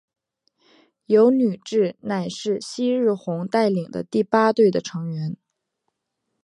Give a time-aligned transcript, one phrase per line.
[1.05, 5.37] 油女志乃是夕日红带领的第八队的成员。